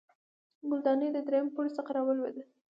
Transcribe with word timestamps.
ګلدانۍ 0.69 1.09
د 1.13 1.17
دریم 1.27 1.47
پوړ 1.53 1.65
څخه 1.77 1.89
راولوېده 1.95 2.43